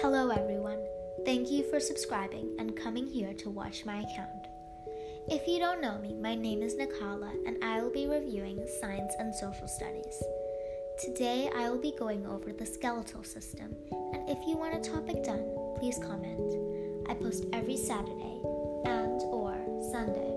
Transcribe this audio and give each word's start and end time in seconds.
Hello, 0.00 0.30
everyone. 0.30 0.78
Thank 1.26 1.50
you 1.50 1.62
for 1.70 1.78
subscribing 1.78 2.56
and 2.58 2.74
coming 2.74 3.06
here 3.06 3.34
to 3.34 3.50
watch 3.50 3.84
my 3.84 4.00
account. 4.00 4.46
If 5.28 5.46
you 5.46 5.58
don't 5.58 5.82
know 5.82 5.98
me, 5.98 6.14
my 6.14 6.34
name 6.34 6.62
is 6.62 6.74
Niscala 6.74 7.30
and 7.46 7.62
I 7.62 7.80
will 7.80 7.90
be 7.92 8.06
reviewing 8.06 8.66
science 8.80 9.12
and 9.18 9.34
social 9.34 9.68
studies. 9.68 10.22
Today 10.98 11.50
I 11.54 11.68
will 11.68 11.78
be 11.78 11.94
going 11.98 12.26
over 12.26 12.52
the 12.52 12.64
skeletal 12.64 13.22
system, 13.22 13.76
and 14.12 14.28
if 14.28 14.38
you 14.46 14.56
want 14.56 14.74
a 14.74 14.90
topic 14.90 15.22
done, 15.22 15.44
please 15.76 15.98
comment. 15.98 16.54
I 17.08 17.14
post 17.14 17.44
every 17.52 17.76
Saturday 17.76 18.40
and 18.86 19.20
or 19.30 19.54
Sunday. 19.92 20.32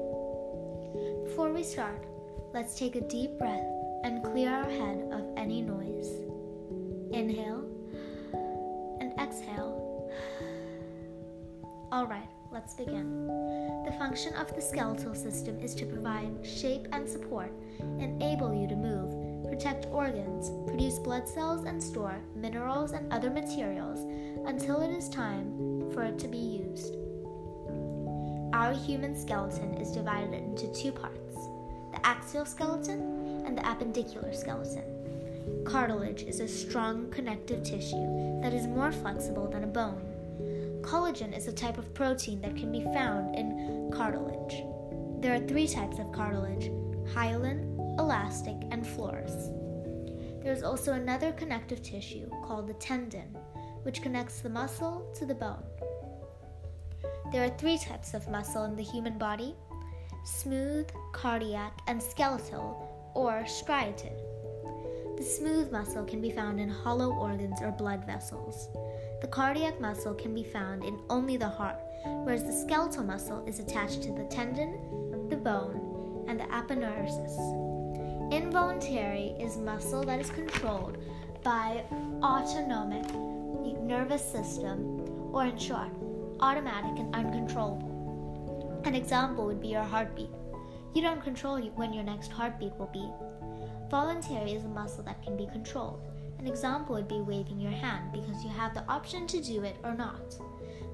Before 1.24 1.52
we 1.52 1.64
start, 1.64 2.06
let's 2.54 2.78
take 2.78 2.96
a 2.96 3.08
deep 3.08 3.40
breath 3.40 3.66
and 4.04 4.24
clear 4.24 4.52
our 4.52 4.70
head 4.70 5.10
of 5.12 5.26
any 5.38 5.62
noise. 5.62 6.10
Inhale 7.12 7.75
exhale. 9.26 10.12
All 11.92 12.06
right, 12.06 12.30
let's 12.52 12.76
begin. 12.76 13.28
The 13.86 13.96
function 13.98 14.34
of 14.36 14.54
the 14.56 14.62
skeletal 14.62 15.16
system 15.16 15.60
is 15.60 15.74
to 15.76 15.86
provide 15.86 16.46
shape 16.46 16.88
and 16.92 17.10
support, 17.10 17.52
enable 17.80 18.54
you 18.54 18.68
to 18.68 18.76
move, 18.76 19.50
protect 19.50 19.88
organs, 19.88 20.52
produce 20.68 21.00
blood 21.00 21.28
cells, 21.28 21.66
and 21.66 21.82
store 21.82 22.22
minerals 22.36 22.92
and 22.92 23.12
other 23.12 23.32
materials 23.32 24.00
until 24.46 24.82
it 24.82 24.92
is 24.92 25.10
time 25.10 25.90
for 25.92 26.04
it 26.04 26.20
to 26.20 26.28
be 26.28 26.38
used. 26.38 26.96
Our 28.54 28.74
human 28.74 29.16
skeleton 29.16 29.74
is 29.76 29.92
divided 29.92 30.34
into 30.34 30.72
two 30.72 30.92
parts 30.92 31.22
the 31.92 32.06
axial 32.06 32.46
skeleton 32.46 33.44
and 33.46 33.58
the 33.58 33.62
appendicular 33.62 34.36
skeleton. 34.36 35.05
Cartilage 35.66 36.24
is 36.24 36.40
a 36.40 36.48
strong 36.48 37.10
connective 37.12 37.64
tissue 37.64 38.40
that 38.42 38.54
is 38.54 38.68
more 38.68 38.92
flexible 38.92 39.50
than 39.50 39.64
a 39.64 39.68
bone. 39.68 40.02
Collagen 40.82 41.36
is 41.36 41.48
a 41.48 41.54
type 41.54 41.78
of 41.78 41.94
protein 41.94 42.42
that 42.42 42.56
can 42.56 42.72
be 42.72 42.84
found 42.84 43.36
in 43.36 43.92
cartilage. 43.92 44.64
There 45.22 45.34
are 45.34 45.48
three 45.48 45.68
types 45.68 46.00
of 46.00 46.12
cartilage 46.12 46.72
hyaline, 47.14 47.76
elastic, 48.00 48.56
and 48.72 48.86
fibrous. 48.86 49.50
There 50.42 50.54
is 50.54 50.64
also 50.64 50.94
another 50.94 51.32
connective 51.32 51.82
tissue 51.82 52.30
called 52.44 52.68
the 52.68 52.74
tendon, 52.76 53.36
which 53.84 54.02
connects 54.02 54.42
the 54.42 54.50
muscle 54.50 55.12
to 55.16 55.26
the 55.26 55.34
bone. 55.34 55.64
There 57.32 57.44
are 57.44 57.58
three 57.58 57.78
types 57.78 58.14
of 58.14 58.30
muscle 58.30 58.66
in 58.66 58.76
the 58.76 58.84
human 58.84 59.18
body 59.18 59.56
smooth, 60.24 60.90
cardiac, 61.14 61.80
and 61.88 62.02
skeletal, 62.02 63.12
or 63.14 63.46
striated. 63.48 64.14
The 65.18 65.24
smooth 65.24 65.72
muscle 65.72 66.04
can 66.06 66.22
be 66.22 66.32
found 66.32 66.60
in 66.60 66.70
hollow 66.70 67.14
organs 67.14 67.62
or 67.62 67.72
blood 67.72 68.06
vessels. 68.06 68.70
The 69.22 69.28
cardiac 69.28 69.80
muscle 69.80 70.14
can 70.14 70.34
be 70.34 70.44
found 70.44 70.84
in 70.84 71.00
only 71.10 71.38
the 71.38 71.48
heart, 71.48 71.80
whereas 72.24 72.44
the 72.44 72.54
skeletal 72.54 73.04
muscle 73.04 73.44
is 73.48 73.60
attached 73.60 74.04
to 74.04 74.12
the 74.12 74.26
tendon, 74.26 75.28
the 75.30 75.38
bone, 75.38 76.26
and 76.28 76.40
the 76.40 76.46
aponeurosis. 76.46 78.34
Involuntary 78.34 79.36
is 79.40 79.58
muscle 79.58 80.04
that 80.04 80.20
is 80.20 80.30
controlled 80.30 80.98
by 81.44 81.84
autonomic 82.22 83.06
nervous 83.86 84.24
system, 84.24 84.80
or 85.32 85.46
in 85.46 85.58
short, 85.58 85.90
automatic 86.40 86.98
and 86.98 87.14
uncontrollable. 87.14 88.82
An 88.84 88.96
example 88.96 89.46
would 89.46 89.62
be 89.62 89.70
your 89.70 89.84
heartbeat. 89.84 90.30
You 90.96 91.02
don't 91.02 91.22
control 91.22 91.60
when 91.76 91.92
your 91.92 92.06
next 92.06 92.32
heartbeat 92.32 92.74
will 92.78 92.90
be. 92.94 93.06
Voluntary 93.92 94.54
is 94.54 94.64
a 94.64 94.70
muscle 94.70 95.04
that 95.04 95.22
can 95.22 95.36
be 95.36 95.46
controlled. 95.48 96.00
An 96.40 96.48
example 96.48 96.96
would 96.96 97.10
be 97.10 97.20
waving 97.20 97.60
your 97.60 97.74
hand 97.74 98.14
because 98.14 98.42
you 98.46 98.50
have 98.52 98.74
the 98.74 98.88
option 98.88 99.28
to 99.28 99.42
do 99.42 99.62
it 99.66 99.76
or 99.84 99.94
not. 99.94 100.38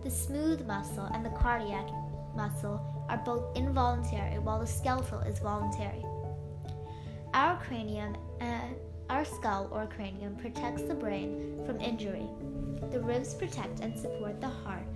The 0.03 0.09
smooth 0.09 0.65
muscle 0.65 1.05
and 1.13 1.23
the 1.23 1.29
cardiac 1.29 1.87
muscle 2.35 3.05
are 3.09 3.21
both 3.23 3.55
involuntary 3.55 4.39
while 4.39 4.59
the 4.59 4.65
skeletal 4.65 5.19
is 5.19 5.37
voluntary. 5.37 6.03
Our 7.35 7.57
cranium 7.57 8.15
and 8.39 8.75
our 9.07 9.23
skull 9.23 9.69
or 9.71 9.85
cranium 9.85 10.35
protects 10.35 10.81
the 10.81 10.95
brain 10.95 11.61
from 11.63 11.79
injury. 11.79 12.25
The 12.89 13.01
ribs 13.01 13.35
protect 13.35 13.81
and 13.81 13.95
support 13.95 14.41
the 14.41 14.49
heart 14.49 14.87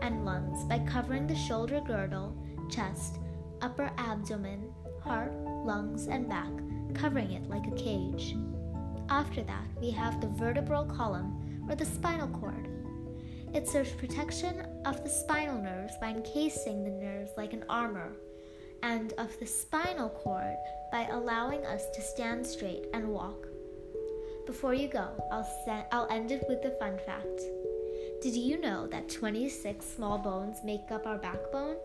and 0.00 0.24
lungs 0.24 0.64
by 0.64 0.78
covering 0.78 1.26
the 1.26 1.36
shoulder 1.36 1.82
girdle, 1.86 2.34
chest, 2.70 3.18
upper 3.64 3.90
abdomen, 3.96 4.70
heart, 5.02 5.32
lungs, 5.64 6.06
and 6.06 6.28
back 6.28 6.50
covering 6.94 7.32
it 7.32 7.48
like 7.48 7.66
a 7.66 7.76
cage. 7.76 8.36
After 9.08 9.42
that, 9.42 9.64
we 9.80 9.90
have 9.90 10.20
the 10.20 10.28
vertebral 10.28 10.84
column, 10.84 11.64
or 11.68 11.74
the 11.74 11.86
spinal 11.86 12.28
cord. 12.28 12.68
It 13.54 13.66
serves 13.66 13.90
protection 13.92 14.66
of 14.84 15.02
the 15.02 15.08
spinal 15.08 15.62
nerves 15.62 15.94
by 15.98 16.08
encasing 16.08 16.84
the 16.84 16.90
nerves 16.90 17.30
like 17.38 17.54
an 17.54 17.64
armor, 17.70 18.12
and 18.82 19.14
of 19.14 19.36
the 19.40 19.46
spinal 19.46 20.10
cord 20.10 20.56
by 20.92 21.06
allowing 21.10 21.64
us 21.64 21.88
to 21.94 22.02
stand 22.02 22.46
straight 22.46 22.84
and 22.92 23.08
walk. 23.08 23.46
Before 24.46 24.74
you 24.74 24.88
go, 24.88 25.08
I'll, 25.32 25.86
I'll 25.90 26.08
end 26.10 26.32
it 26.32 26.44
with 26.50 26.62
a 26.66 26.76
fun 26.78 26.98
fact. 27.06 27.40
Did 28.20 28.36
you 28.36 28.60
know 28.60 28.86
that 28.88 29.08
26 29.08 29.86
small 29.86 30.18
bones 30.18 30.58
make 30.64 30.90
up 30.90 31.06
our 31.06 31.18
backbone? 31.18 31.76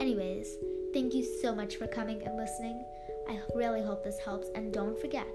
Anyways, 0.00 0.56
thank 0.96 1.12
you 1.12 1.22
so 1.42 1.54
much 1.54 1.76
for 1.76 1.86
coming 1.86 2.22
and 2.22 2.38
listening. 2.38 2.82
I 3.28 3.38
really 3.54 3.82
hope 3.82 4.02
this 4.02 4.18
helps, 4.18 4.48
and 4.54 4.72
don't 4.72 4.98
forget 4.98 5.26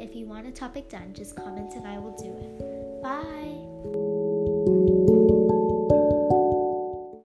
if 0.00 0.16
you 0.16 0.26
want 0.26 0.48
a 0.48 0.50
topic 0.50 0.88
done, 0.88 1.12
just 1.12 1.36
comment 1.36 1.72
and 1.74 1.86
I 1.86 2.00
will 2.00 2.16
do 2.16 2.36
it. 2.36 3.00
Bye! 3.00 3.63